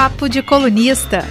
[0.00, 1.22] Papo de Colunista.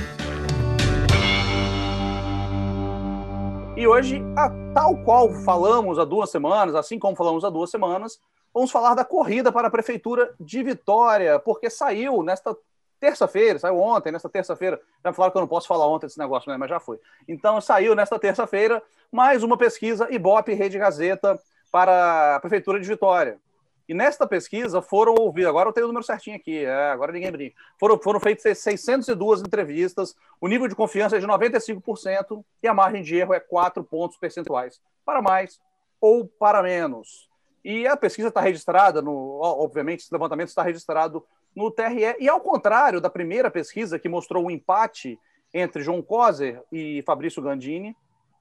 [3.77, 8.19] E hoje, a, tal qual falamos há duas semanas, assim como falamos há duas semanas,
[8.53, 12.57] vamos falar da corrida para a Prefeitura de Vitória, porque saiu nesta
[12.99, 14.81] terça-feira, saiu ontem, nesta terça-feira.
[15.01, 16.57] Já me falaram que eu não posso falar ontem desse negócio, né?
[16.57, 16.99] mas já foi.
[17.25, 21.39] Então, saiu nesta terça-feira mais uma pesquisa Ibope Rede Gazeta
[21.71, 23.39] para a Prefeitura de Vitória.
[23.87, 27.31] E nesta pesquisa foram ouvidos, agora eu tenho o número certinho aqui, é, agora ninguém
[27.31, 27.55] brinca.
[27.79, 33.01] Foram, foram feitas 602 entrevistas, o nível de confiança é de 95% e a margem
[33.01, 35.59] de erro é 4 pontos percentuais, para mais
[36.01, 37.29] ou para menos.
[37.63, 41.25] E a pesquisa está registrada, no, obviamente, esse levantamento está registrado
[41.55, 42.15] no TRE.
[42.19, 45.19] E ao contrário da primeira pesquisa, que mostrou o um empate
[45.53, 47.95] entre João Coser e Fabrício Gandini,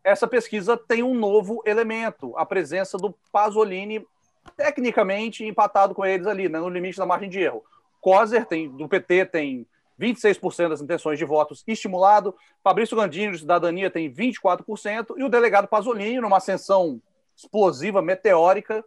[0.05, 4.07] essa pesquisa tem um novo elemento, a presença do Pasolini
[4.57, 7.65] tecnicamente empatado com eles ali, né, no limite da margem de erro.
[8.01, 9.67] Coser tem, do PT tem
[10.01, 15.67] 26% das intenções de votos estimulado, Fabrício Gandini, do Cidadania, tem 24%, e o delegado
[15.67, 17.01] Pasolini, numa ascensão
[17.35, 18.85] explosiva, meteórica,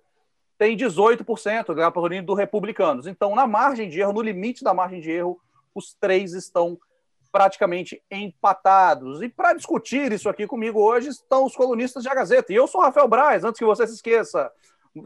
[0.58, 3.08] tem 18%, o delegado Pasolini do Republicanos.
[3.08, 5.40] Então, na margem de erro, no limite da margem de erro,
[5.74, 6.78] os três estão
[7.32, 9.22] praticamente empatados.
[9.22, 12.52] E para discutir isso aqui comigo hoje estão os colunistas de A Gazeta.
[12.52, 14.52] E eu sou Rafael Braz, antes que você se esqueça.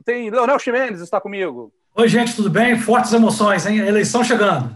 [0.06, 1.74] Tem Leonel Ximenes está comigo.
[1.96, 2.78] Oi, gente, tudo bem?
[2.78, 3.80] Fortes emoções, hein?
[3.80, 4.76] Eleição chegando.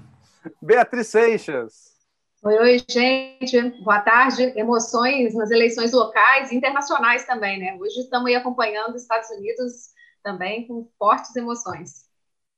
[0.61, 1.97] Beatriz Seixas.
[2.43, 3.61] Oi, oi, gente.
[3.83, 4.43] Boa tarde.
[4.55, 7.77] Emoções nas eleições locais e internacionais também, né?
[7.79, 9.89] Hoje estamos aí acompanhando os Estados Unidos
[10.23, 12.05] também com fortes emoções.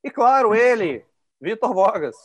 [0.04, 1.06] E claro, ele,
[1.40, 2.16] Vitor Vogas.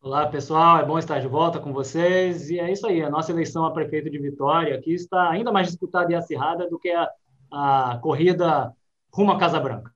[0.00, 0.78] Olá, pessoal.
[0.78, 2.48] É bom estar de volta com vocês.
[2.50, 3.02] E é isso aí.
[3.02, 6.78] A nossa eleição a prefeito de Vitória aqui está ainda mais disputada e acirrada do
[6.78, 7.10] que a,
[7.52, 8.74] a corrida
[9.18, 9.92] rumo à Casa Branca.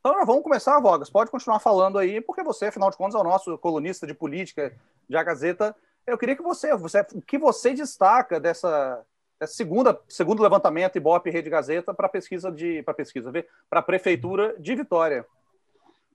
[0.00, 1.10] Então, vamos começar, Vogas.
[1.10, 4.74] Pode continuar falando aí, porque você, afinal de contas, é o nosso colunista de política
[5.06, 5.76] de A Gazeta.
[6.06, 9.04] Eu queria que você, você o que você destaca dessa,
[9.38, 13.30] dessa segunda, segundo levantamento Ibope Rede Gazeta para pesquisa de para pesquisa,
[13.68, 15.26] para a prefeitura de Vitória.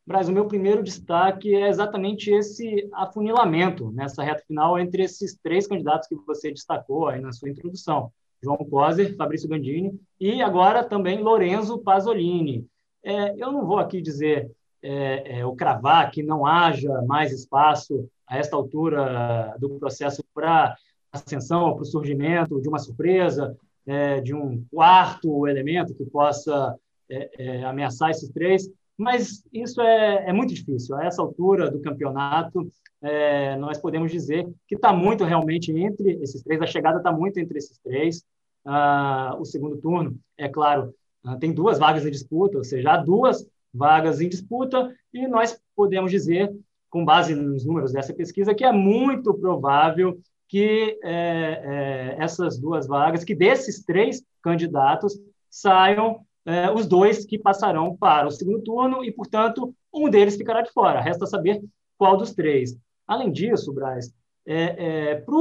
[0.05, 5.67] Braz, o meu primeiro destaque é exatamente esse afunilamento nessa reta final entre esses três
[5.67, 8.11] candidatos que você destacou aí na sua introdução.
[8.41, 12.65] João Coser, Fabrício Gandini e agora também Lorenzo Pasolini.
[13.03, 14.51] É, eu não vou aqui dizer
[14.81, 20.75] é, é, ou cravar que não haja mais espaço a esta altura do processo para
[21.11, 26.77] ascensão, para o surgimento de uma surpresa, é, de um quarto elemento que possa
[27.09, 30.93] é, é, ameaçar esses três, mas isso é, é, muito difícil.
[30.97, 32.69] A essa altura do campeonato,
[33.01, 37.39] é, nós podemos dizer que está muito realmente entre esses três, a chegada está muito
[37.39, 38.25] entre esses três.
[38.65, 40.93] Ah, o segundo turno, é claro,
[41.23, 45.57] ah, tem duas vagas em disputa, ou seja, há duas vagas em disputa, e nós
[45.73, 46.53] podemos dizer,
[46.89, 52.85] com base nos números dessa pesquisa, que é muito provável que é, é, essas duas
[52.85, 55.17] vagas, que desses três candidatos
[55.49, 60.61] saiam é, os dois que passarão para o segundo turno e, portanto, um deles ficará
[60.61, 60.99] de fora.
[60.99, 61.61] Resta saber
[61.95, 62.75] qual dos três.
[63.07, 64.11] Além disso, Braz,
[64.47, 65.35] é, é, para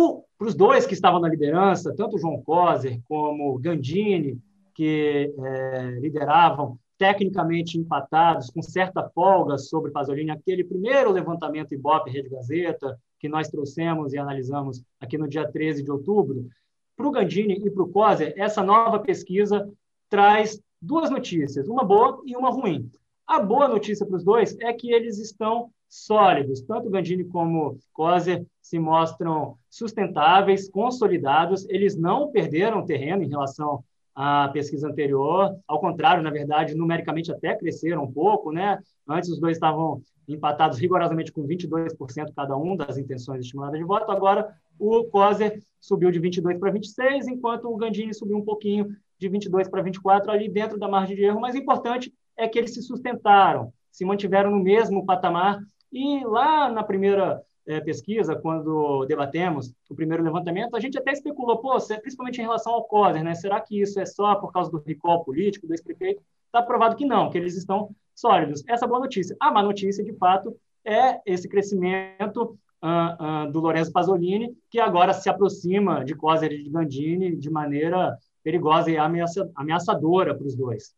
[0.46, 4.38] os dois que estavam na liderança, tanto João Coser como Gandini,
[4.74, 12.28] que é, lideravam tecnicamente empatados, com certa folga sobre Pasolini, aquele primeiro levantamento Ibope Rede
[12.28, 16.46] Gazeta, que nós trouxemos e analisamos aqui no dia 13 de outubro,
[16.94, 19.70] para o Gandini e para o Coser, essa nova pesquisa
[20.10, 22.90] traz duas notícias, uma boa e uma ruim.
[23.26, 26.60] A boa notícia para os dois é que eles estão sólidos.
[26.62, 31.68] Tanto Gandini como Coser se mostram sustentáveis, consolidados.
[31.68, 33.82] Eles não perderam terreno em relação
[34.14, 35.56] à pesquisa anterior.
[35.66, 38.52] Ao contrário, na verdade, numericamente até cresceram um pouco.
[38.52, 38.78] Né?
[39.06, 44.10] Antes os dois estavam empatados rigorosamente com 22% cada um das intenções estimuladas de voto.
[44.10, 49.28] Agora o Coser subiu de 22 para 26, enquanto o Gandini subiu um pouquinho de
[49.28, 51.40] 22 para 24 ali dentro da margem de erro.
[51.40, 55.60] Mas importante é que eles se sustentaram, se mantiveram no mesmo patamar.
[55.92, 61.58] E lá na primeira é, pesquisa, quando debatemos o primeiro levantamento, a gente até especulou,
[61.58, 63.34] pô, principalmente em relação ao COSER, né?
[63.34, 66.22] Será que isso é só por causa do recall político do ex-prefeito?
[66.46, 68.64] Está provado que não, que eles estão sólidos.
[68.66, 69.36] Essa é boa notícia.
[69.38, 75.12] A má notícia, de fato, é esse crescimento uh, uh, do Lorenzo Pasolini, que agora
[75.12, 78.16] se aproxima de Coser e de Gandini de maneira
[78.48, 80.94] perigosa e ameaça, ameaçadora para os dois.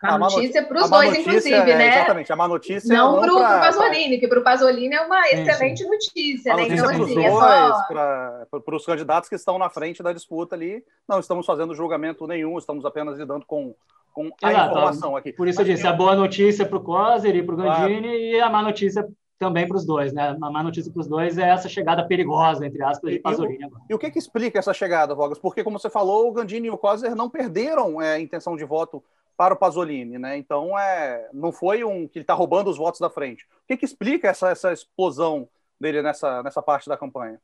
[0.00, 1.88] A, a notícia para os dois, inclusive, é, né?
[1.88, 5.26] Exatamente, a má notícia não, não para o Pasolini, que para o Pasolini é uma
[5.26, 5.90] excelente sim.
[5.90, 6.68] notícia, né?
[6.68, 8.60] Então, assim, dois, é só...
[8.60, 12.56] para os candidatos que estão na frente da disputa ali, não estamos fazendo julgamento nenhum,
[12.58, 13.74] estamos apenas lidando com,
[14.12, 15.32] com a Exato, informação aqui.
[15.32, 15.90] Por isso Mas, eu disse, eu...
[15.90, 18.18] a boa notícia para o Coser e para o Gandini claro.
[18.18, 19.04] e a má notícia
[19.38, 20.36] também para os dois, né?
[20.40, 23.64] A má notícia para os dois é essa chegada perigosa, entre aspas, de Pasolini.
[23.64, 25.38] E, e, o que, que explica essa chegada, Vogas?
[25.38, 28.64] Porque, como você falou, o Gandini e o Coser não perderam é, a intenção de
[28.64, 29.02] voto
[29.36, 30.36] para o Pasolini, né?
[30.36, 33.44] Então, é, não foi um que ele está roubando os votos da frente.
[33.44, 35.48] O que, que explica essa, essa explosão
[35.80, 37.40] dele nessa, nessa parte da campanha?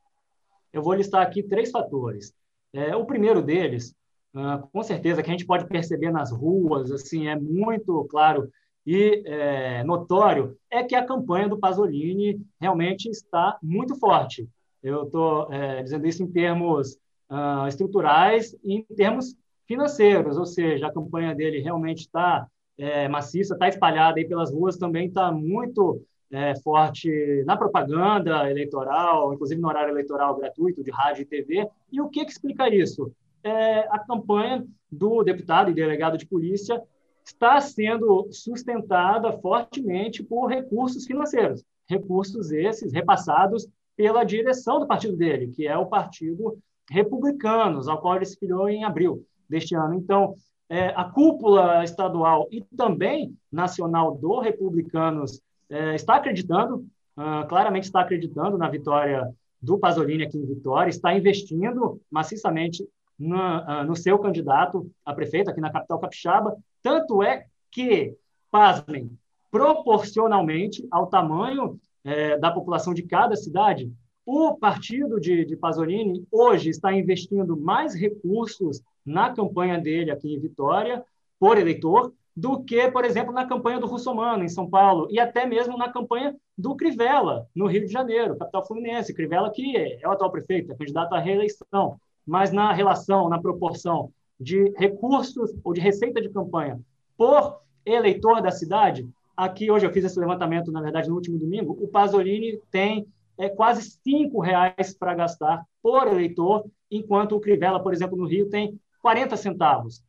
[0.72, 2.34] Eu vou listar aqui três fatores.
[2.72, 3.94] É, o primeiro deles,
[4.34, 8.50] uh, com certeza, que a gente pode perceber nas ruas, assim, é muito claro
[8.86, 14.48] e é, notório é que a campanha do Pasolini realmente está muito forte.
[14.82, 16.98] Eu estou é, dizendo isso em termos
[17.30, 19.34] uh, estruturais e em termos
[19.66, 22.46] financeiros, ou seja, a campanha dele realmente está
[22.76, 29.32] é, maciça, está espalhada aí pelas ruas, também está muito é, forte na propaganda eleitoral,
[29.32, 31.66] inclusive no horário eleitoral gratuito de rádio e TV.
[31.90, 33.10] E o que, que explica isso?
[33.42, 36.82] É, a campanha do deputado e delegado de polícia
[37.24, 43.66] está sendo sustentada fortemente por recursos financeiros, recursos esses repassados
[43.96, 46.58] pela direção do partido dele, que é o Partido
[46.90, 49.94] Republicanos, ao qual ele se filiou em abril deste ano.
[49.94, 50.34] Então,
[50.68, 55.40] é, a cúpula estadual e também nacional do Republicanos
[55.70, 56.86] é, está acreditando,
[57.16, 59.28] uh, claramente está acreditando na vitória
[59.60, 62.86] do Pasolini aqui em Vitória, está investindo maciçamente
[63.18, 68.14] no, uh, no seu candidato a prefeito aqui na capital capixaba, tanto é que,
[68.50, 69.10] pasmem,
[69.50, 73.90] proporcionalmente ao tamanho é, da população de cada cidade,
[74.26, 80.38] o partido de, de Pasolini hoje está investindo mais recursos na campanha dele aqui em
[80.38, 81.02] Vitória,
[81.40, 85.46] por eleitor, do que, por exemplo, na campanha do Russomano, em São Paulo, e até
[85.46, 89.14] mesmo na campanha do Crivella, no Rio de Janeiro, capital fluminense.
[89.14, 94.12] Crivella, que é o atual prefeito, é candidato à reeleição, mas na relação, na proporção
[94.38, 96.80] de recursos ou de receita de campanha
[97.16, 101.76] por eleitor da cidade, aqui hoje eu fiz esse levantamento, na verdade, no último domingo,
[101.80, 103.06] o Pasolini tem
[103.38, 108.48] é, quase cinco reais para gastar por eleitor, enquanto o Crivella, por exemplo, no Rio,
[108.48, 110.02] tem 40 centavos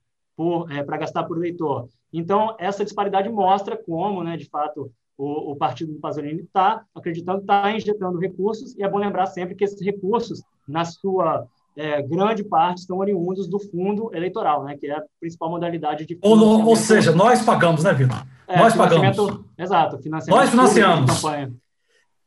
[0.69, 1.87] é, para gastar por eleitor.
[2.13, 7.41] Então, essa disparidade mostra como, né, de fato, o, o partido do Pasolini está acreditando,
[7.41, 12.43] está injetando recursos, e é bom lembrar sempre que esses recursos, na sua é, grande
[12.43, 16.75] parte são oriundos do fundo eleitoral, né, que é a principal modalidade de ou, ou
[16.75, 18.25] seja, nós pagamos, né, Vitor?
[18.47, 19.17] É, nós pagamos.
[19.57, 21.23] Exato, financiamento nós financiamos.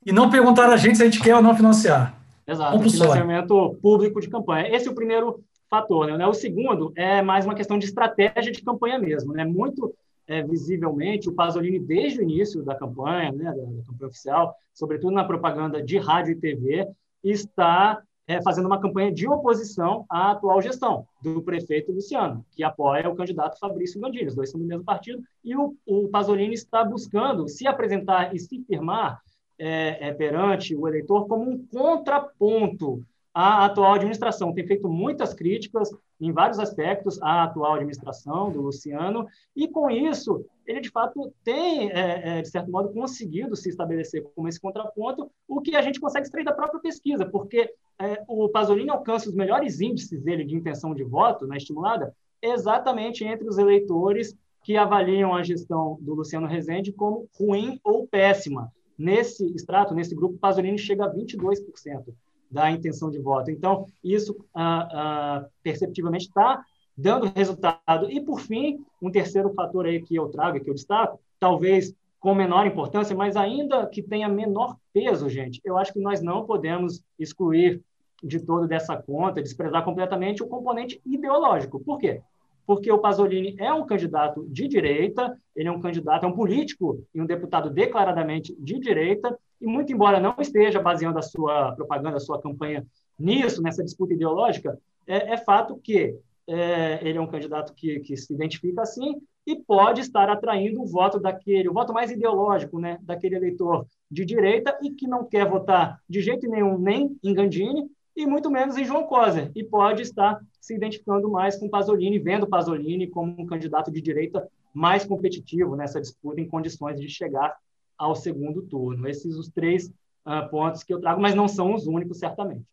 [0.04, 2.18] E não perguntaram a gente se a gente quer ou não financiar.
[2.46, 3.12] Exato, Compulsório.
[3.12, 4.74] financiamento público de campanha.
[4.74, 6.06] Esse é o primeiro fator.
[6.16, 6.26] Né?
[6.26, 9.34] O segundo é mais uma questão de estratégia de campanha mesmo.
[9.34, 9.44] Né?
[9.44, 9.94] Muito
[10.26, 15.12] é, visivelmente, o Pasolini, desde o início da campanha, né, da, da campanha oficial, sobretudo
[15.12, 16.86] na propaganda de rádio e TV,
[17.22, 23.08] está é, fazendo uma campanha de oposição à atual gestão do prefeito Luciano, que apoia
[23.08, 24.26] o candidato Fabrício Gandini.
[24.26, 25.22] Os dois são do mesmo partido.
[25.42, 29.22] E o, o Pasolini está buscando se apresentar e se firmar
[29.58, 33.02] é, é, perante o eleitor como um contraponto
[33.38, 34.52] à atual administração.
[34.52, 35.90] Tem feito muitas críticas
[36.20, 41.88] em vários aspectos à atual administração do Luciano, e com isso, ele de fato tem,
[41.92, 46.00] é, é, de certo modo, conseguido se estabelecer como esse contraponto, o que a gente
[46.00, 50.56] consegue extrair da própria pesquisa, porque é, o Pasolini alcança os melhores índices dele de
[50.56, 52.12] intenção de voto na estimulada
[52.42, 58.72] exatamente entre os eleitores que avaliam a gestão do Luciano Rezende como ruim ou péssima.
[58.98, 62.12] Nesse extrato, nesse grupo, Pasolini chega a 22%
[62.50, 63.50] da intenção de voto.
[63.50, 66.64] Então, isso ah, ah, perceptivelmente está
[66.96, 68.10] dando resultado.
[68.10, 72.34] E, por fim, um terceiro fator aí que eu trago, que eu destaco, talvez com
[72.34, 77.00] menor importância, mas ainda que tenha menor peso, gente, eu acho que nós não podemos
[77.18, 77.80] excluir
[78.22, 81.78] de todo dessa conta, desprezar completamente o componente ideológico.
[81.78, 82.20] Por quê?
[82.66, 87.02] Porque o Pasolini é um candidato de direita, ele é um candidato, é um político
[87.14, 92.16] e um deputado declaradamente de direita, e muito embora não esteja baseando a sua propaganda,
[92.16, 92.86] a sua campanha
[93.18, 98.16] nisso, nessa disputa ideológica, é, é fato que é, ele é um candidato que, que
[98.16, 102.98] se identifica assim e pode estar atraindo o voto daquele, o voto mais ideológico, né,
[103.02, 107.90] daquele eleitor de direita e que não quer votar de jeito nenhum nem em Gandini
[108.16, 112.48] e muito menos em João Coser, e pode estar se identificando mais com Pasolini, vendo
[112.48, 117.56] Pasolini como um candidato de direita mais competitivo nessa disputa em condições de chegar
[117.98, 119.08] ao segundo turno.
[119.08, 119.88] Esses os três
[120.24, 122.64] uh, pontos que eu trago, mas não são os únicos, certamente.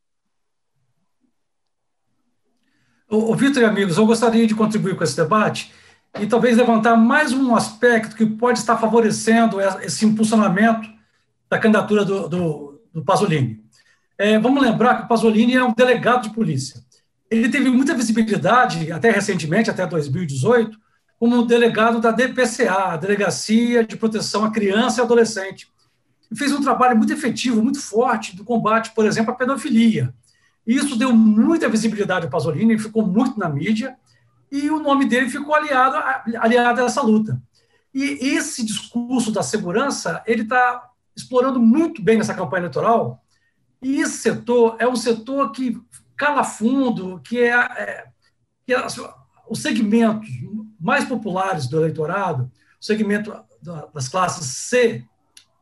[3.10, 5.74] O, o Vitor e amigos, eu gostaria de contribuir com esse debate
[6.20, 10.90] e talvez levantar mais um aspecto que pode estar favorecendo esse impulsionamento
[11.50, 13.64] da candidatura do, do, do Pasolini.
[14.18, 16.82] É, vamos lembrar que o Pasolini é um delegado de polícia.
[17.30, 20.80] Ele teve muita visibilidade, até recentemente, até 2018,
[21.20, 25.68] como delegado da DPCA, Delegacia de Proteção à Criança e Adolescente,
[26.32, 30.14] e fez um trabalho muito efetivo, muito forte do combate, por exemplo, à pedofilia.
[30.66, 33.96] E isso deu muita visibilidade ao Pasolini, ele ficou muito na mídia,
[34.52, 35.96] e o nome dele ficou aliado,
[36.40, 37.42] aliado a essa luta.
[37.94, 38.04] E
[38.36, 43.24] esse discurso da segurança, ele está explorando muito bem nessa campanha eleitoral,
[43.82, 45.80] e esse setor é um setor que
[46.18, 48.06] cala fundo, que é, é,
[48.66, 48.86] que é
[49.50, 50.28] os segmentos
[50.80, 53.34] mais populares do eleitorado, o segmento
[53.94, 55.04] das classes C,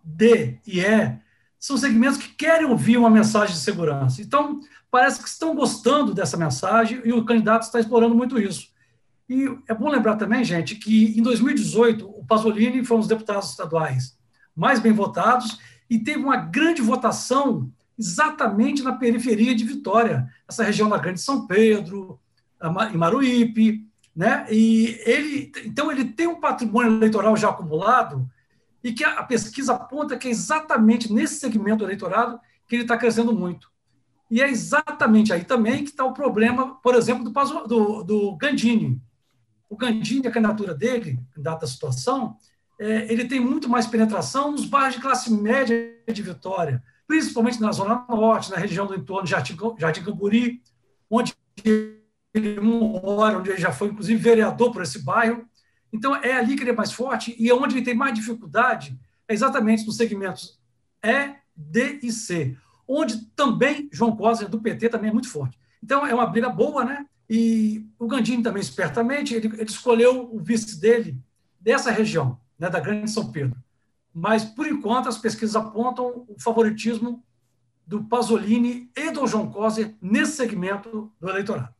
[0.04, 1.18] D e E,
[1.60, 4.22] são segmentos que querem ouvir uma mensagem de segurança.
[4.22, 4.60] Então,
[4.92, 8.68] parece que estão gostando dessa mensagem e o candidato está explorando muito isso.
[9.30, 13.52] E é bom lembrar também, gente, que em 2018 o Pasolini foi um dos deputados
[13.52, 14.18] estaduais
[14.56, 15.58] mais bem votados
[15.90, 21.48] e teve uma grande votação exatamente na periferia de Vitória, essa região da Grande São
[21.48, 22.20] Pedro,
[22.92, 24.46] em Maruípe, né?
[24.50, 28.30] E ele, então ele tem um patrimônio eleitoral já acumulado
[28.84, 33.34] e que a pesquisa aponta que é exatamente nesse segmento eleitoral que ele está crescendo
[33.34, 33.72] muito.
[34.30, 39.02] E é exatamente aí também que está o problema, por exemplo, do, do, do Gandini.
[39.70, 42.36] O Gandini, a candidatura dele, candidato da situação,
[42.80, 45.76] é, ele tem muito mais penetração nos bairros de classe média
[46.12, 50.62] de Vitória, principalmente na Zona Norte, na região do entorno de Jardim, Jardim Camburi,
[51.10, 51.36] onde
[52.34, 55.46] ele mora, onde ele já foi, inclusive, vereador por esse bairro.
[55.92, 58.98] Então, é ali que ele é mais forte e é onde ele tem mais dificuldade
[59.28, 60.60] é exatamente nos segmentos
[61.02, 65.58] E, D e C, onde também João Costa, do PT, também é muito forte.
[65.82, 67.06] Então, é uma briga boa, né?
[67.30, 71.18] E o Gandini também, espertamente, ele, ele escolheu o vice dele
[71.60, 73.58] dessa região, né, da Grande São Pedro.
[74.14, 77.24] Mas, por enquanto, as pesquisas apontam o favoritismo
[77.86, 81.74] do Pasolini e do João Coser nesse segmento do eleitorado.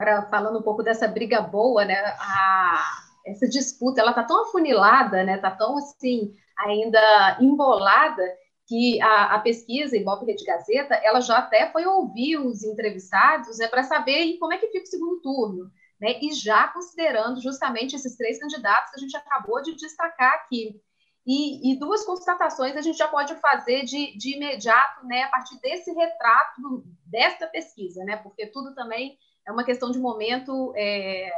[0.00, 5.24] Agora, falando um pouco dessa briga boa, né, a, essa disputa, ela está tão afunilada,
[5.24, 8.22] né, está tão, assim, ainda embolada,
[8.68, 13.66] que a, a pesquisa Ibope Rede Gazeta, ela já até foi ouvir os entrevistados, né,
[13.66, 15.68] para saber como é que fica o segundo turno,
[16.00, 20.80] né, e já considerando justamente esses três candidatos que a gente acabou de destacar aqui.
[21.26, 25.58] E, e, duas constatações a gente já pode fazer de, de imediato, né, a partir
[25.60, 31.30] desse retrato desta pesquisa, né, porque tudo também é uma questão de momento, é,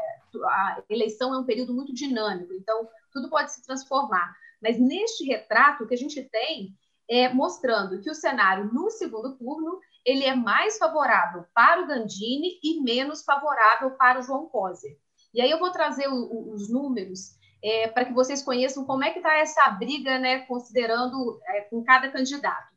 [0.45, 4.35] a eleição é um período muito dinâmico, então tudo pode se transformar.
[4.61, 6.77] Mas neste retrato, o que a gente tem
[7.09, 12.59] é mostrando que o cenário no segundo turno ele é mais favorável para o Gandini
[12.63, 14.99] e menos favorável para o João Coser.
[15.33, 19.05] E aí eu vou trazer o, o, os números é, para que vocês conheçam como
[19.05, 22.75] é que está essa briga, né, considerando é, com cada candidato.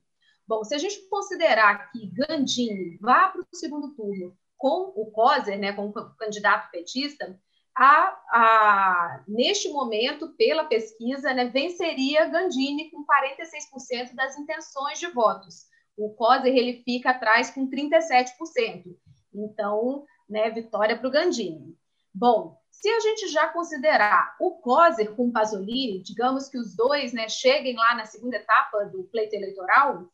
[0.48, 5.60] Bom, se a gente considerar que Gandini vá para o segundo turno com o COSER,
[5.60, 7.38] né, como candidato petista,
[7.76, 15.66] a, a, neste momento, pela pesquisa, né, venceria Gandini com 46% das intenções de votos.
[15.98, 18.86] O COSER ele fica atrás com 37%.
[19.34, 21.76] Então, né, vitória para o Gandini.
[22.14, 27.12] Bom, se a gente já considerar o COSER com o Pasolini, digamos que os dois
[27.12, 30.08] né, cheguem lá na segunda etapa do pleito eleitoral,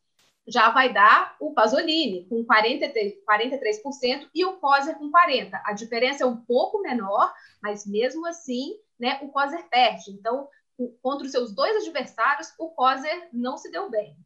[0.46, 5.60] já vai dar o Pasolini com 43%, 43% e o Coser com 40%.
[5.64, 7.32] A diferença é um pouco menor,
[7.62, 10.10] mas mesmo assim, né, o Coser perde.
[10.10, 10.48] Então,
[11.02, 14.16] contra os seus dois adversários, o Coser não se deu bem,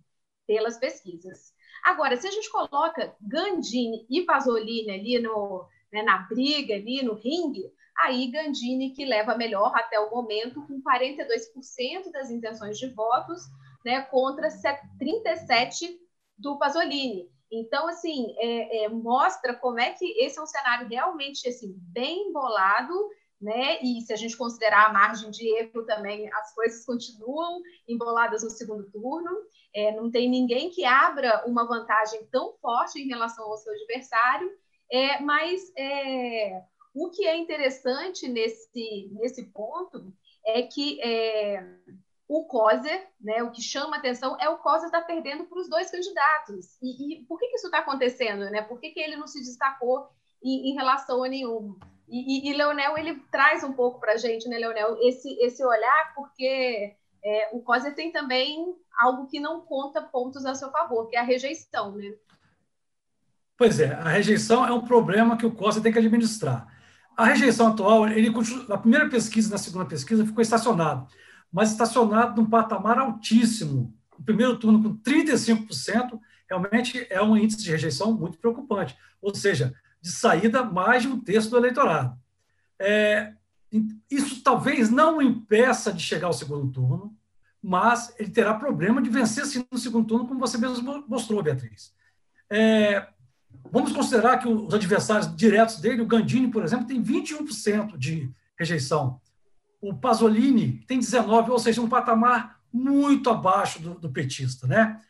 [0.47, 1.53] pelas pesquisas.
[1.85, 7.15] Agora, se a gente coloca Gandini e Pasolini ali no, né, na briga, ali no
[7.15, 13.43] ringue, aí Gandini que leva melhor até o momento, com 42% das intenções de votos,
[13.85, 14.49] né, contra
[14.99, 16.01] 37
[16.37, 17.29] do Pasolini.
[17.51, 22.29] Então, assim, é, é, mostra como é que esse é um cenário realmente assim, bem
[22.29, 22.93] embolado,
[23.41, 23.81] né?
[23.83, 28.51] E se a gente considerar a margem de erro também, as coisas continuam emboladas no
[28.51, 29.31] segundo turno.
[29.75, 34.51] É, não tem ninguém que abra uma vantagem tão forte em relação ao seu adversário,
[34.91, 36.63] é, mas é,
[36.95, 40.13] o que é interessante nesse, nesse ponto
[40.47, 41.63] é que é,
[42.27, 45.69] o COSER, né, o que chama atenção é o COSER estar tá perdendo para os
[45.69, 46.79] dois candidatos.
[46.83, 48.51] E, e, por que, que isso está acontecendo?
[48.51, 48.63] Né?
[48.63, 50.09] Por que, que ele não se destacou
[50.43, 51.79] em, em relação a nenhum?
[52.09, 55.65] E, e, e, Leonel, ele traz um pouco para a gente, né, Leonel, esse, esse
[55.65, 61.09] olhar, porque é, o COSER tem também algo que não conta pontos a seu favor,
[61.09, 61.93] que é a rejeição.
[61.93, 62.15] Né?
[63.57, 66.73] Pois é, a rejeição é um problema que o COSER tem que administrar.
[67.17, 68.33] A rejeição atual, ele
[68.67, 71.07] na primeira pesquisa na segunda pesquisa, ficou estacionado
[71.55, 73.95] mas estacionado num patamar altíssimo.
[74.19, 76.19] O primeiro turno com 35%,
[76.49, 78.97] realmente é um índice de rejeição muito preocupante.
[79.23, 82.19] Ou seja, de saída, mais de um terço do eleitorado.
[82.77, 83.35] É,
[84.11, 87.17] isso talvez não o impeça de chegar ao segundo turno,
[87.63, 91.95] mas ele terá problema de vencer sim no segundo turno, como você mesmo mostrou, Beatriz.
[92.51, 93.07] É,
[93.71, 99.21] vamos considerar que os adversários diretos dele, o Gandini, por exemplo, tem 21% de rejeição.
[99.89, 104.67] O Pasolini tem 19%, ou seja, um patamar muito abaixo do, do petista.
[104.67, 105.01] Né?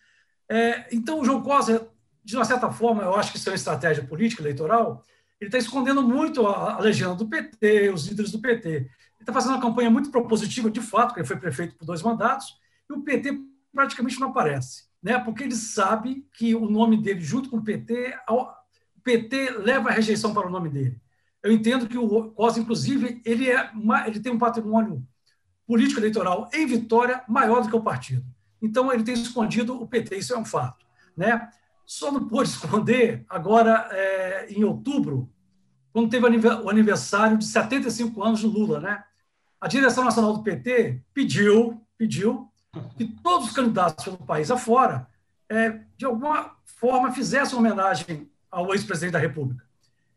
[0.49, 1.89] É, então, o João Costa,
[2.25, 5.05] de uma certa forma, eu acho que isso é uma estratégia política eleitoral,
[5.41, 8.69] ele está escondendo muito a, a legenda do PT, os líderes do PT.
[8.69, 8.91] Ele
[9.21, 12.57] está fazendo uma campanha muito propositiva, de fato, porque ele foi prefeito por dois mandatos,
[12.89, 13.41] e o PT
[13.73, 15.19] praticamente não aparece, né?
[15.19, 19.93] porque ele sabe que o nome dele, junto com o PT, o PT leva a
[19.93, 21.01] rejeição para o nome dele.
[21.45, 23.71] Eu entendo que o Costa, inclusive, ele, é,
[24.07, 25.07] ele tem um patrimônio
[25.67, 28.25] político eleitoral em Vitória maior do que o partido.
[28.63, 30.87] Então, ele tem escondido o PT, isso é um fato.
[31.15, 31.51] Né?
[31.85, 35.31] Só não pôde esconder agora, é, em outubro,
[35.93, 38.81] quando teve o aniversário de 75 anos do Lula.
[38.81, 39.05] Né?
[39.61, 42.51] A direção nacional do PT pediu, pediu
[42.97, 45.07] que todos os candidatos pelo país afora,
[45.47, 49.64] é, de alguma forma, fizessem homenagem ao ex-presidente da República.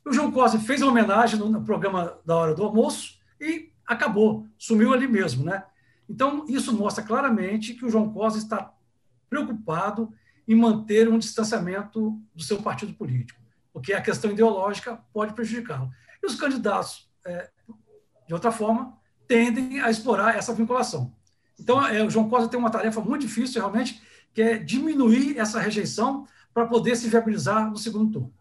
[0.07, 4.93] O João Costa fez a homenagem no, programa da hora do almoço e acabou, sumiu
[4.93, 5.65] ali mesmo, né?
[6.09, 8.73] Então, isso mostra claramente que o João Costa está
[9.29, 10.13] preocupado
[10.47, 13.37] em manter um distanciamento do seu partido político,
[13.73, 15.91] porque a questão ideológica pode prejudicá-lo.
[16.23, 17.49] E os candidatos, é,
[18.25, 18.97] de outra forma,
[19.27, 21.13] tendem a explorar essa vinculação.
[21.59, 24.01] Então, é, o João Costa tem uma tarefa muito difícil, realmente,
[24.33, 28.36] que é diminuir essa rejeição para poder se viabilizar no segundo turno.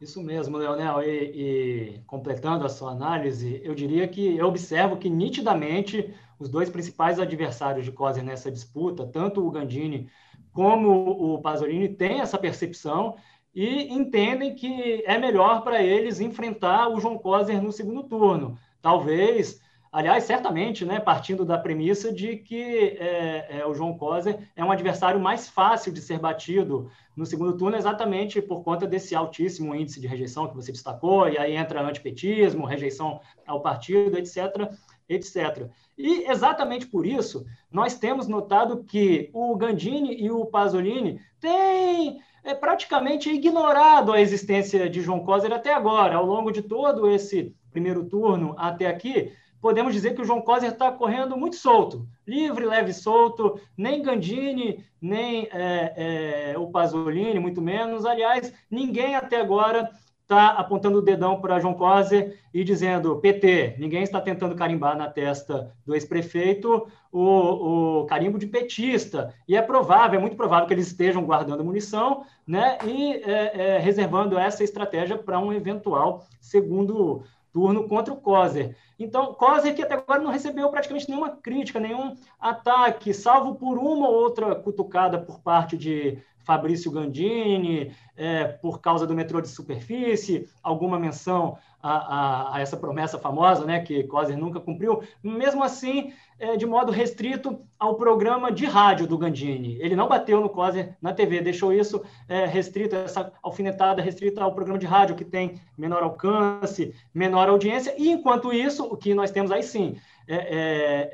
[0.00, 1.02] Isso mesmo, Leonel.
[1.02, 6.70] E, e, completando a sua análise, eu diria que eu observo que nitidamente os dois
[6.70, 10.08] principais adversários de Coser nessa disputa, tanto o Gandini
[10.52, 13.16] como o Pasolini, têm essa percepção
[13.52, 18.56] e entendem que é melhor para eles enfrentar o João Coser no segundo turno.
[18.80, 24.62] Talvez Aliás, certamente, né, partindo da premissa de que é, é, o João Coser é
[24.64, 29.74] um adversário mais fácil de ser batido no segundo turno, exatamente por conta desse altíssimo
[29.74, 34.70] índice de rejeição que você destacou, e aí entra antipetismo, rejeição ao partido, etc.,
[35.08, 35.68] etc.
[35.96, 42.54] E exatamente por isso, nós temos notado que o Gandini e o Pasolini têm é,
[42.54, 48.04] praticamente ignorado a existência de João Coser até agora, ao longo de todo esse primeiro
[48.04, 52.92] turno até aqui, podemos dizer que o João Coser está correndo muito solto, livre, leve,
[52.92, 58.04] solto, nem Gandini, nem é, é, o Pasolini, muito menos.
[58.04, 59.90] Aliás, ninguém até agora
[60.28, 63.76] está apontando o dedão para João Coser e dizendo PT.
[63.78, 69.32] Ninguém está tentando carimbar na testa do ex-prefeito o, o, carimbo de petista.
[69.48, 73.78] E é provável, é muito provável que eles estejam guardando munição né, e é, é
[73.78, 78.76] reservando essa estratégia para um eventual segundo turno contra o Coser.
[78.98, 84.08] Então, Coser que até agora não recebeu praticamente nenhuma crítica, nenhum ataque, salvo por uma
[84.08, 90.48] ou outra cutucada por parte de Fabrício Gandini, é, por causa do metrô de superfície,
[90.62, 96.12] alguma menção a, a, a, essa promessa famosa, né, que Coser nunca cumpriu, mesmo assim,
[96.38, 99.76] é, de modo restrito ao programa de rádio do Gandini.
[99.80, 104.54] Ele não bateu no Coser na TV, deixou isso é, restrito, essa alfinetada restrita ao
[104.54, 109.30] programa de rádio, que tem menor alcance, menor audiência, e enquanto isso, o que nós
[109.30, 110.36] temos aí sim, é,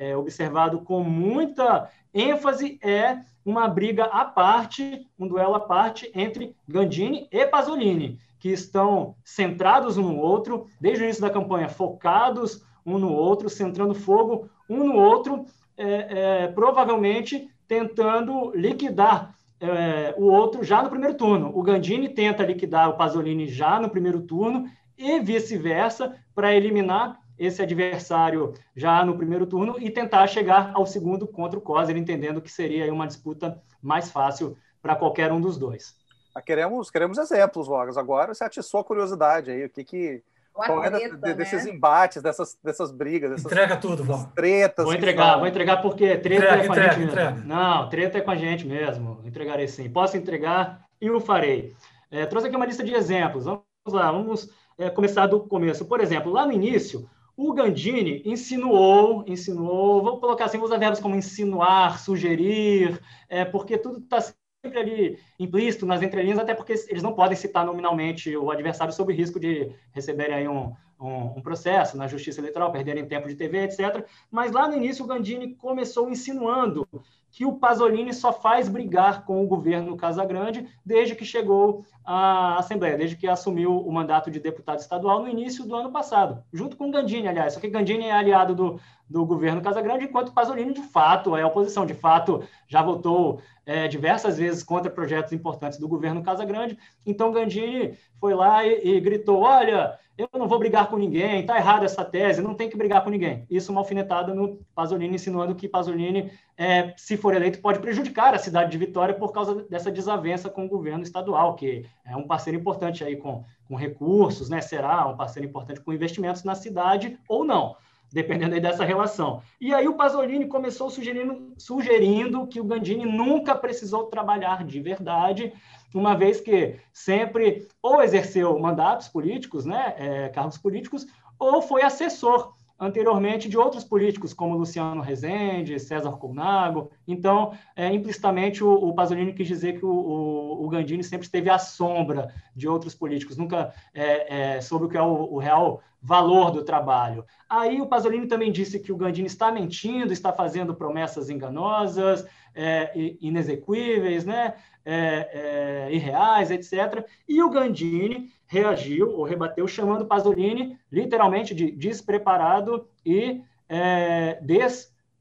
[0.00, 6.10] é, é observado com muita ênfase é uma briga à parte, um duelo à parte
[6.14, 11.68] entre Gandini e Pasolini, que estão centrados um no outro, desde o início da campanha,
[11.68, 15.44] focados um no outro, centrando fogo um no outro,
[15.76, 21.50] é, é, provavelmente tentando liquidar é, o outro já no primeiro turno.
[21.54, 27.62] O Gandini tenta liquidar o Pasolini já no primeiro turno e vice-versa para eliminar esse
[27.62, 32.50] adversário já no primeiro turno e tentar chegar ao segundo contra o Coser, entendendo que
[32.50, 35.94] seria uma disputa mais fácil para qualquer um dos dois.
[36.34, 37.96] Ah, queremos, queremos exemplos, Vargas.
[37.96, 40.22] Agora você atiçou a curiosidade aí, o que que
[40.54, 41.34] qual é né?
[41.34, 44.30] desses embates, dessas, dessas brigas, dessas entrega tudo, Val.
[44.36, 44.84] tretas.
[44.84, 47.30] Vou entregar, vou entregar porque treta entrega, é com entrega, a gente entrega.
[47.32, 47.48] mesmo.
[47.48, 49.20] Não, treta é com a gente mesmo.
[49.24, 49.90] Entregarei sim.
[49.90, 51.74] Posso entregar e o farei.
[52.08, 53.46] É, trouxe aqui uma lista de exemplos.
[53.46, 55.86] Vamos lá, vamos é, começar do começo.
[55.86, 61.16] Por exemplo, lá no início, o Gandini insinuou, insinuou, vou colocar assim, usar verbos como
[61.16, 67.12] insinuar, sugerir, é, porque tudo está sempre ali implícito nas entrelinhas, até porque eles não
[67.12, 72.06] podem citar nominalmente o adversário sob risco de receberem aí um, um, um, processo na
[72.06, 74.06] justiça eleitoral, perderem tempo de TV, etc.
[74.30, 76.86] Mas lá no início o Gandini começou insinuando
[77.34, 82.96] que o Pasolini só faz brigar com o governo Casagrande desde que chegou à Assembleia,
[82.96, 86.88] desde que assumiu o mandato de deputado estadual no início do ano passado, junto com
[86.88, 87.54] o Gandini, aliás.
[87.54, 88.80] Só que Gandini é aliado do,
[89.10, 94.38] do governo Casagrande, enquanto Pasolini, de fato, é oposição, de fato, já votou é, diversas
[94.38, 96.78] vezes contra projetos importantes do governo Casagrande.
[97.04, 101.56] Então, Gandini foi lá e, e gritou: olha, eu não vou brigar com ninguém, está
[101.56, 103.44] errada essa tese, não tem que brigar com ninguém.
[103.50, 108.38] Isso uma alfinetada no Pasolini, insinuando que Pasolini, é, se for eleito, pode prejudicar a
[108.38, 112.58] cidade de Vitória por causa dessa desavença com o governo estadual, que é um parceiro
[112.58, 114.60] importante aí com, com recursos, né?
[114.60, 117.76] Será um parceiro importante com investimentos na cidade ou não
[118.14, 119.42] dependendo aí dessa relação.
[119.60, 125.52] E aí o Pasolini começou sugerindo, sugerindo que o Gandini nunca precisou trabalhar de verdade,
[125.92, 131.04] uma vez que sempre ou exerceu mandatos políticos, né, é, cargos políticos,
[131.40, 136.90] ou foi assessor anteriormente de outros políticos, como Luciano Rezende, César Colnago.
[137.06, 141.50] Então, é, implicitamente, o, o, Pasolini quis dizer que o, o, o, Gandini sempre esteve
[141.50, 145.82] à sombra de outros políticos, nunca é, é, soube o que é o, o, real
[146.04, 147.24] valor do trabalho.
[147.48, 152.92] Aí o Pasolini também disse que o Gandini está mentindo, está fazendo promessas enganosas, é,
[153.22, 154.54] inexequíveis, né?
[154.84, 157.06] É, é, irreais, etc.
[157.26, 164.38] E o Gandini reagiu ou rebateu, chamando Pasolini literalmente de despreparado e é,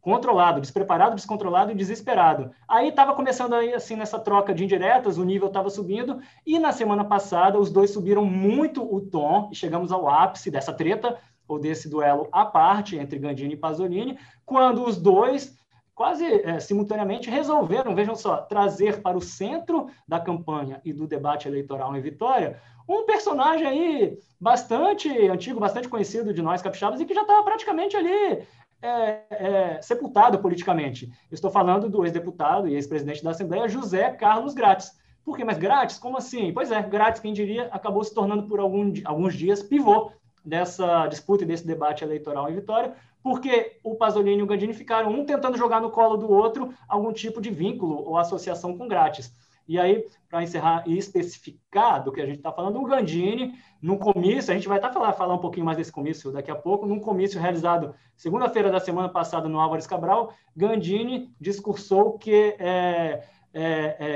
[0.03, 2.51] descontrolado, despreparado, descontrolado e desesperado.
[2.67, 6.73] Aí estava começando aí assim nessa troca de indiretas, o nível estava subindo e na
[6.73, 11.57] semana passada os dois subiram muito o tom e chegamos ao ápice dessa treta ou
[11.57, 15.57] desse duelo à parte entre Gandini e Pasolini, quando os dois
[15.95, 21.47] quase é, simultaneamente resolveram, vejam só, trazer para o centro da campanha e do debate
[21.47, 27.13] eleitoral em Vitória um personagem aí bastante antigo, bastante conhecido de nós capixabas e que
[27.13, 28.43] já estava praticamente ali
[28.83, 31.09] é, é, sepultado politicamente.
[31.31, 34.91] Estou falando do ex-deputado e ex-presidente da Assembleia, José Carlos Grátis.
[35.23, 35.45] Por quê?
[35.45, 35.97] Mas Grátis?
[35.97, 36.51] Como assim?
[36.53, 40.11] Pois é, Grátis, quem diria, acabou se tornando por algum, alguns dias pivô
[40.43, 42.93] dessa disputa e desse debate eleitoral em Vitória,
[43.23, 47.13] porque o Pasolini e o Gandini ficaram um tentando jogar no colo do outro algum
[47.13, 49.33] tipo de vínculo ou associação com grátis.
[49.67, 53.97] E aí, para encerrar e especificar do que a gente está falando, o Gandini, no
[53.97, 56.55] comício, a gente vai estar tá falar, falar um pouquinho mais desse comício daqui a
[56.55, 63.23] pouco, num comício realizado segunda-feira da semana passada no Álvares Cabral, Gandini discursou que é,
[63.53, 64.15] é, é,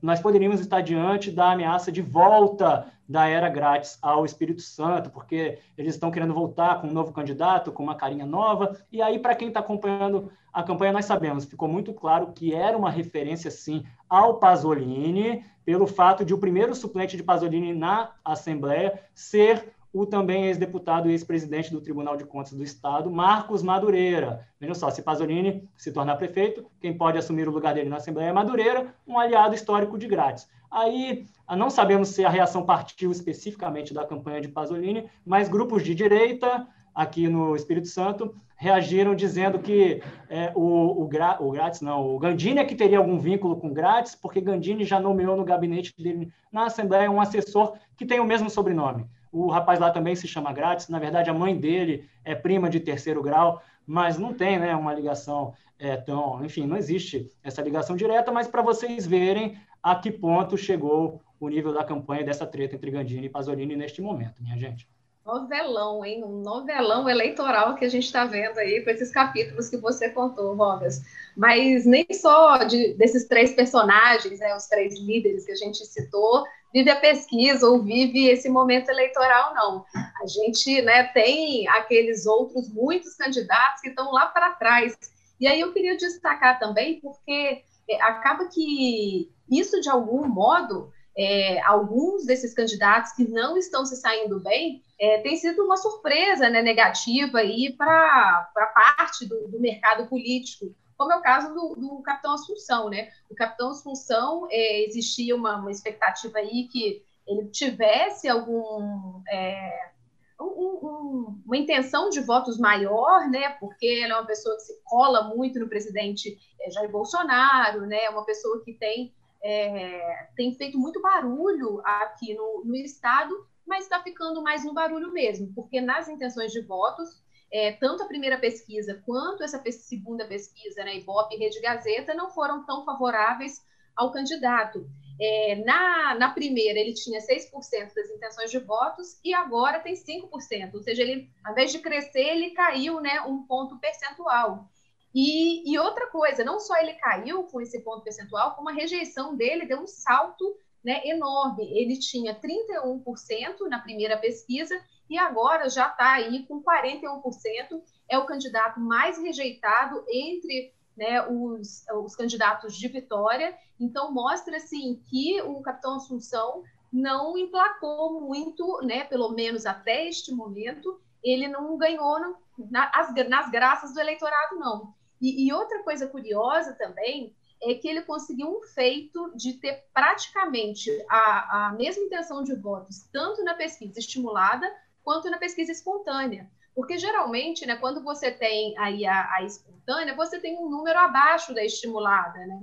[0.00, 5.58] nós poderíamos estar diante da ameaça de volta da era grátis ao Espírito Santo, porque
[5.76, 8.76] eles estão querendo voltar com um novo candidato, com uma carinha nova.
[8.90, 12.78] E aí, para quem está acompanhando a campanha, nós sabemos, ficou muito claro que era
[12.78, 19.00] uma referência, sim, ao Pasolini, pelo fato de o primeiro suplente de Pasolini na Assembleia
[19.14, 24.46] ser o também ex-deputado e ex-presidente do Tribunal de Contas do Estado, Marcos Madureira.
[24.58, 28.28] Vejam só, se Pasolini se tornar prefeito, quem pode assumir o lugar dele na Assembleia
[28.28, 30.48] é Madureira, um aliado histórico de grátis.
[30.70, 31.26] Aí,
[31.56, 36.68] não sabemos se a reação partiu especificamente da campanha de Pasolini, mas grupos de direita,
[36.94, 42.18] aqui no Espírito Santo, reagiram dizendo que é, o, o, Gra, o Grátis, não, o
[42.18, 46.30] Gandini é que teria algum vínculo com Grátis, porque Gandini já nomeou no gabinete dele
[46.52, 49.06] na Assembleia um assessor que tem o mesmo sobrenome.
[49.32, 52.80] O rapaz lá também se chama Grátis, na verdade a mãe dele é prima de
[52.80, 56.44] terceiro grau, mas não tem né, uma ligação é, tão.
[56.44, 61.48] Enfim, não existe essa ligação direta, mas para vocês verem a que ponto chegou o
[61.48, 64.86] nível da campanha dessa treta entre Gandini e Pasolini neste momento, minha gente.
[65.24, 66.24] Novelão, hein?
[66.24, 70.54] Um novelão eleitoral que a gente está vendo aí com esses capítulos que você contou,
[70.54, 71.02] Rogas.
[71.36, 76.44] Mas nem só de, desses três personagens, né, os três líderes que a gente citou,
[76.72, 79.84] vive a pesquisa ou vive esse momento eleitoral, não.
[79.94, 84.96] A gente né, tem aqueles outros muitos candidatos que estão lá para trás.
[85.40, 91.60] E aí eu queria destacar também, porque é, acaba que isso, de algum modo, é,
[91.62, 96.62] alguns desses candidatos que não estão se saindo bem, é, tem sido uma surpresa né,
[96.62, 97.40] negativa
[97.76, 103.10] para parte do, do mercado político como é o caso do, do Capitão Assunção, né?
[103.30, 109.22] O Capitão Assunção, é, existia uma, uma, expectativa aí que ele tivesse algum...
[109.26, 109.92] É,
[110.38, 113.48] um, um, uma intenção de votos maior, né?
[113.48, 118.10] Porque ele é uma pessoa que se cola muito no presidente é, Jair Bolsonaro, né?
[118.10, 119.10] Uma pessoa que tem,
[119.42, 123.34] é, tem feito muito barulho aqui no, no estado,
[123.66, 127.18] mas está ficando mais no barulho mesmo, porque nas intenções de votos
[127.52, 132.30] é, tanto a primeira pesquisa quanto essa segunda pesquisa, né, Ibope e Rede Gazeta, não
[132.30, 133.60] foram tão favoráveis
[133.96, 134.88] ao candidato.
[135.20, 140.30] É, na, na primeira, ele tinha 6% das intenções de votos e agora tem 5%.
[140.72, 144.70] Ou seja, ele, ao invés de crescer, ele caiu né, um ponto percentual.
[145.14, 149.36] E, e outra coisa, não só ele caiu com esse ponto percentual, como a rejeição
[149.36, 151.64] dele deu um salto né, enorme.
[151.78, 157.82] Ele tinha 31% na primeira pesquisa e agora já está aí com 41%.
[158.08, 163.56] É o candidato mais rejeitado entre né, os, os candidatos de vitória.
[163.78, 170.32] Então, mostra assim, que o capitão Assunção não emplacou muito, né, pelo menos até este
[170.32, 172.36] momento, ele não ganhou no,
[172.70, 174.94] nas, nas graças do eleitorado, não.
[175.20, 180.90] E, e outra coisa curiosa também é que ele conseguiu um feito de ter praticamente
[181.08, 184.66] a, a mesma intenção de votos, tanto na pesquisa estimulada
[185.04, 186.50] quanto na pesquisa espontânea.
[186.74, 191.52] Porque geralmente, né, quando você tem aí a, a espontânea, você tem um número abaixo
[191.52, 192.60] da estimulada, né?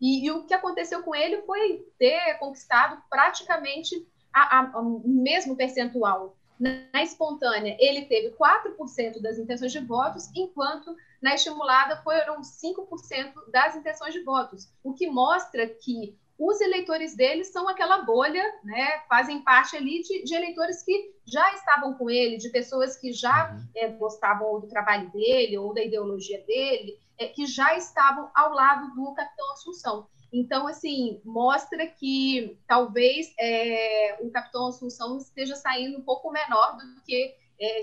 [0.00, 4.06] E, e o que aconteceu com ele foi ter conquistado praticamente
[4.74, 6.36] o mesmo percentual.
[6.58, 13.76] Na espontânea, ele teve 4% das intenções de votos, enquanto na estimulada foram 5% das
[13.76, 19.42] intenções de votos, o que mostra que os eleitores deles são aquela bolha, né, fazem
[19.42, 23.68] parte ali de, de eleitores que já estavam com ele, de pessoas que já uhum.
[23.74, 28.94] é, gostavam do trabalho dele ou da ideologia dele, é, que já estavam ao lado
[28.94, 30.06] do Capitão Assunção.
[30.32, 37.02] Então, assim, mostra que talvez é, o Capitão Assunção esteja saindo um pouco menor do
[37.02, 37.34] que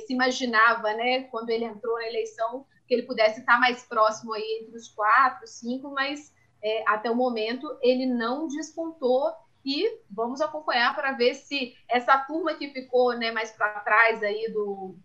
[0.08, 4.62] se imaginava, né, quando ele entrou na eleição, que ele pudesse estar mais próximo aí
[4.62, 6.32] entre os quatro, cinco, mas
[6.66, 9.32] é, até o momento ele não despontou
[9.64, 14.52] e vamos acompanhar para ver se essa turma que ficou né, mais para trás aí
[14.52, 14.96] do,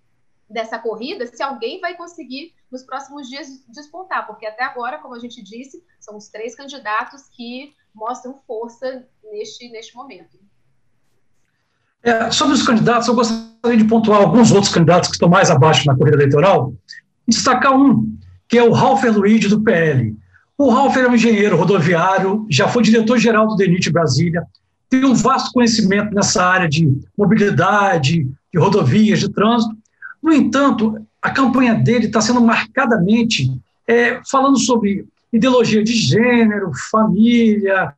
[0.48, 5.18] dessa corrida, se alguém vai conseguir nos próximos dias despontar, porque até agora, como a
[5.18, 10.38] gente disse, são os três candidatos que mostram força neste, neste momento.
[12.02, 15.86] É, sobre os candidatos, eu gostaria de pontuar alguns outros candidatos que estão mais abaixo
[15.86, 16.72] na corrida eleitoral,
[17.28, 18.18] e destacar um,
[18.48, 20.16] que é o Ralph Luiz, do PL.
[20.60, 24.42] O Ralph é um engenheiro rodoviário, já foi diretor-geral do DENIT Brasília,
[24.90, 29.74] tem um vasto conhecimento nessa área de mobilidade, de rodovias, de trânsito.
[30.22, 33.50] No entanto, a campanha dele está sendo marcadamente
[33.88, 37.94] é, falando sobre ideologia de gênero, família,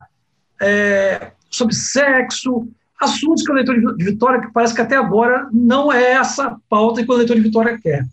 [0.61, 2.65] é, sobre sexo,
[2.97, 7.03] assuntos que o eleitor de Vitória, que parece que até agora não é essa pauta
[7.03, 8.05] que o eleitor de Vitória quer.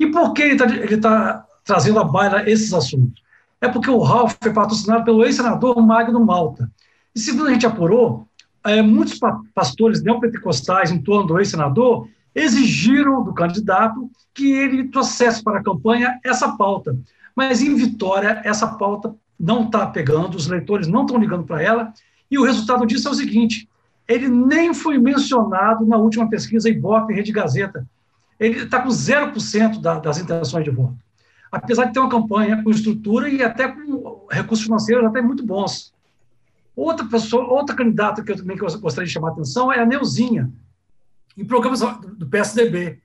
[0.00, 3.21] E por que ele está tá trazendo à baila esses assuntos?
[3.62, 6.68] É porque o Ralph foi patrocinado pelo ex-senador Magno Malta.
[7.14, 8.26] E segundo a gente apurou,
[8.64, 9.20] é, muitos
[9.54, 16.18] pastores neopentecostais em torno do ex-senador exigiram do candidato que ele trouxesse para a campanha
[16.24, 16.98] essa pauta.
[17.36, 21.92] Mas em Vitória, essa pauta não está pegando, os leitores não estão ligando para ela,
[22.28, 23.68] e o resultado disso é o seguinte:
[24.08, 27.86] ele nem foi mencionado na última pesquisa Ibope Rede Gazeta.
[28.40, 30.96] Ele está com 0% da, das intenções de voto
[31.52, 35.92] apesar de ter uma campanha com estrutura e até com recursos financeiros até muito bons.
[36.74, 40.50] Outra pessoa, outra candidata que eu também gostaria de chamar a atenção é a Neuzinha,
[41.36, 41.80] em programas
[42.16, 43.02] do PSDB.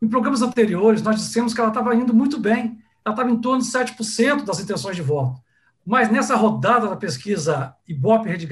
[0.00, 3.62] Em programas anteriores, nós dissemos que ela estava indo muito bem, ela estava em torno
[3.62, 5.40] de 7% das intenções de voto.
[5.84, 8.46] Mas nessa rodada da pesquisa Ibope Rede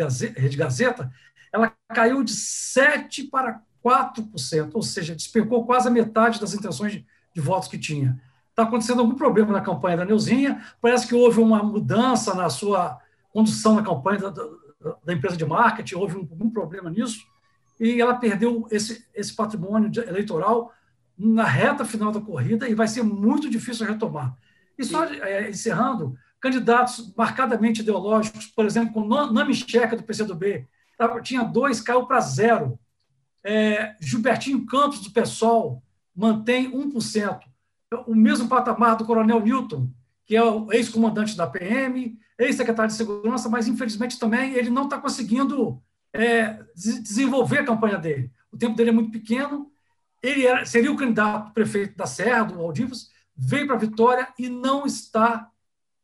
[0.56, 1.12] Gazeta,
[1.52, 7.06] ela caiu de 7% para 4%, ou seja, despencou quase a metade das intenções de,
[7.32, 8.20] de votos que tinha
[8.57, 12.99] está acontecendo algum problema na campanha da Neuzinha, parece que houve uma mudança na sua
[13.31, 14.31] condução na campanha da,
[15.05, 17.27] da, empresa de marketing, houve um, algum problema nisso,
[17.79, 20.73] e ela perdeu esse, esse patrimônio eleitoral
[21.19, 24.35] na reta final da corrida e vai ser muito difícil retomar.
[24.79, 30.66] E só é, encerrando, candidatos marcadamente ideológicos, por exemplo, com Nami Checa, do PCdoB,
[31.23, 32.79] tinha dois, caiu para zero.
[33.45, 35.83] É, Gilbertinho Campos, do PSOL,
[36.14, 37.40] mantém 1%
[38.07, 39.88] o mesmo patamar do Coronel Newton,
[40.25, 44.99] que é o ex-comandante da PM, ex-secretário de Segurança, mas infelizmente também ele não está
[44.99, 45.81] conseguindo
[46.12, 48.31] é, desenvolver a campanha dele.
[48.51, 49.70] O tempo dele é muito pequeno.
[50.22, 54.49] Ele era, seria o candidato prefeito da Serra, do Aldivos, veio para a vitória e
[54.49, 55.51] não está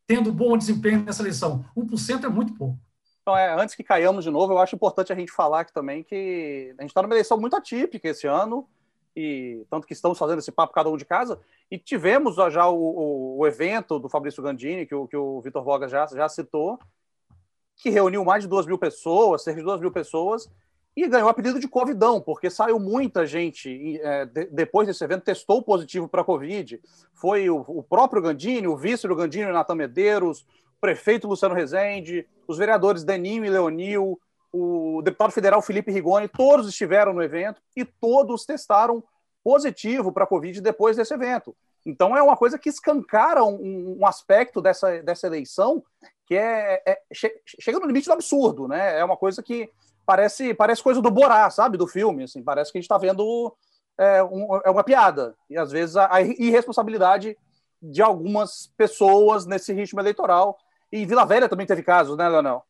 [0.06, 1.64] tendo bom desempenho nessa eleição.
[1.76, 2.78] 1% é muito pouco.
[3.22, 6.02] Então, é, antes que caiamos de novo, eu acho importante a gente falar aqui também
[6.02, 8.68] que a gente está numa eleição muito atípica esse ano
[9.16, 11.38] e tanto que estamos fazendo esse papo cada um de casa,
[11.72, 15.64] e tivemos já o, o, o evento do Fabrício Gandini, que o, que o Vitor
[15.64, 16.78] Vogas já, já citou,
[17.76, 20.50] que reuniu mais de duas mil pessoas, cerca de duas mil pessoas,
[20.94, 25.24] e ganhou o apelido de Covidão, porque saiu muita gente é, de, depois desse evento,
[25.24, 26.78] testou positivo para Covid.
[27.14, 30.42] Foi o, o, próprio Gandini, o vice do Gandini, Natan Medeiros,
[30.76, 34.20] o prefeito Luciano Rezende, os vereadores Deninho e Leonil,
[34.52, 39.02] o deputado federal Felipe Rigoni, todos estiveram no evento e todos testaram
[39.42, 41.54] positivo para a Covid depois desse evento.
[41.84, 45.82] Então é uma coisa que escancara um, um aspecto dessa, dessa eleição
[46.26, 48.98] que é, é che, chega no limite do absurdo, né?
[48.98, 49.70] É uma coisa que
[50.06, 53.54] parece parece coisa do Borá, sabe, do filme, assim, parece que a gente está vendo
[53.98, 57.36] é, um, é, uma piada e às vezes a, a irresponsabilidade
[57.82, 60.56] de algumas pessoas nesse ritmo eleitoral.
[60.90, 62.64] E Vila Velha também teve casos, né, Leonel?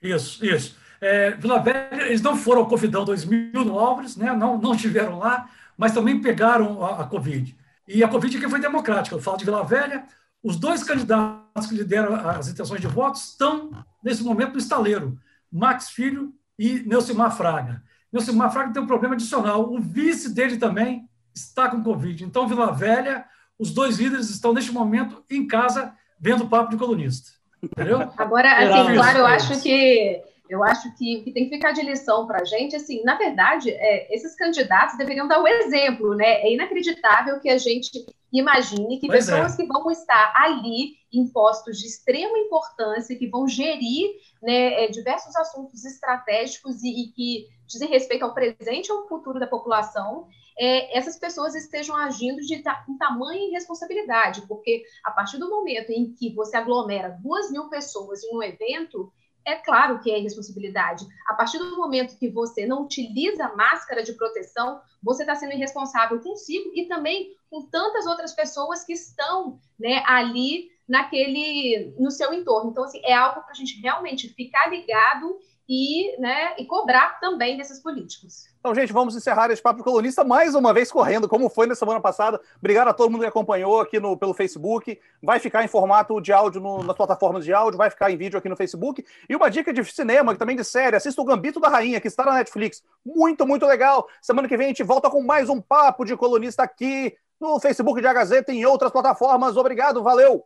[0.00, 0.81] Isso, isso.
[1.02, 4.32] É, Vila Velha, eles não foram ao Covidão 2000 no Álvares, né?
[4.32, 7.56] não, não estiveram lá, mas também pegaram a, a Covid.
[7.88, 9.16] E a Covid aqui foi democrática.
[9.16, 10.04] Eu falo de Vila Velha,
[10.40, 15.18] os dois candidatos que lideram as intenções de votos estão, nesse momento, no estaleiro.
[15.50, 17.82] Max Filho e Neucimar Fraga.
[18.12, 19.72] Neucimar Fraga tem um problema adicional.
[19.72, 22.22] O vice dele também está com Covid.
[22.22, 23.24] Então, Vila Velha,
[23.58, 27.32] os dois líderes estão, neste momento, em casa, vendo o papo de colunista.
[27.60, 28.08] Entendeu?
[28.16, 31.82] Agora, assim, claro, eu acho que eu acho que o que tem que ficar de
[31.82, 36.42] lição para a gente, assim, na verdade, é, esses candidatos deveriam dar o exemplo, né?
[36.42, 39.56] É inacreditável que a gente imagine que pois pessoas é.
[39.56, 44.10] que vão estar ali em postos de extrema importância, que vão gerir
[44.42, 49.40] né, é, diversos assuntos estratégicos e, e, que dizem respeito ao presente e ao futuro
[49.40, 50.26] da população,
[50.58, 55.90] é, essas pessoas estejam agindo de ta com tamanha irresponsabilidade, porque a partir do momento
[55.90, 59.10] em que você aglomera duas mil pessoas em um evento,
[59.44, 61.06] é claro que é irresponsabilidade.
[61.28, 66.20] A partir do momento que você não utiliza máscara de proteção, você está sendo irresponsável
[66.20, 72.70] consigo e também com tantas outras pessoas que estão né, ali naquele no seu entorno.
[72.70, 77.56] Então, assim, é algo para a gente realmente ficar ligado e, né, e cobrar também
[77.56, 78.46] desses políticos.
[78.60, 82.00] Então, gente, vamos encerrar esse papo colunista mais uma vez correndo, como foi na semana
[82.00, 82.40] passada.
[82.58, 84.98] Obrigado a todo mundo que acompanhou aqui no, pelo Facebook.
[85.22, 88.38] Vai ficar em formato de áudio no, nas plataformas de áudio, vai ficar em vídeo
[88.38, 89.04] aqui no Facebook.
[89.28, 92.24] E uma dica de cinema, também de série, assista o Gambito da Rainha, que está
[92.24, 92.82] na Netflix.
[93.04, 94.06] Muito, muito legal.
[94.20, 98.00] Semana que vem a gente volta com mais um papo de colunista aqui no Facebook
[98.00, 99.56] de A Gazeta e em outras plataformas.
[99.56, 100.44] Obrigado, valeu!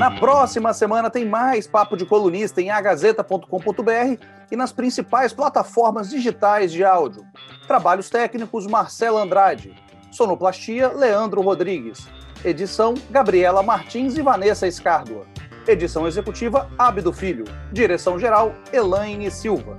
[0.00, 6.72] Na próxima semana tem mais Papo de Colunista em agazeta.com.br e nas principais plataformas digitais
[6.72, 7.22] de áudio.
[7.66, 9.76] Trabalhos técnicos Marcelo Andrade.
[10.10, 12.08] Sonoplastia Leandro Rodrigues.
[12.42, 15.26] Edição Gabriela Martins e Vanessa Escárdua.
[15.68, 17.44] Edição executiva Abdo Filho.
[17.70, 19.78] Direção geral Elaine Silva.